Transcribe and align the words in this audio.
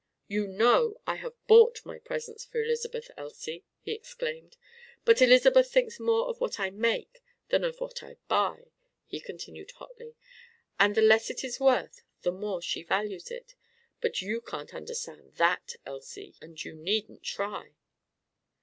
"You 0.27 0.47
know 0.47 0.99
I 1.05 1.17
have 1.17 1.35
bought 1.45 1.85
my 1.85 1.99
presents 1.99 2.43
for 2.43 2.59
Elizabeth, 2.59 3.11
Elsie!" 3.17 3.65
he 3.81 3.91
exclaimed. 3.91 4.57
"But 5.05 5.21
Elizabeth 5.21 5.69
thinks 5.71 5.99
more 5.99 6.27
of 6.27 6.41
what 6.41 6.59
I 6.59 6.71
make 6.71 7.21
than 7.49 7.63
of 7.63 7.79
what 7.79 8.01
I 8.01 8.17
buy," 8.27 8.71
he 9.05 9.19
continued 9.19 9.69
hotly. 9.73 10.15
"And 10.79 10.95
the 10.95 11.03
less 11.03 11.29
it 11.29 11.43
is 11.43 11.59
worth, 11.59 12.01
the 12.23 12.31
more 12.31 12.63
she 12.63 12.81
values 12.81 13.29
it. 13.29 13.53
But 14.01 14.23
you 14.23 14.41
can't 14.41 14.73
understand 14.73 15.35
that, 15.35 15.75
Elsie! 15.85 16.33
And 16.41 16.63
you 16.65 16.73
needn't 16.73 17.21
try!" 17.21 17.75